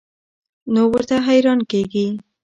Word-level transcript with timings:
نو 0.73 0.81
ورته 0.91 1.15
حېران 1.27 1.59
کيږي 1.71 2.07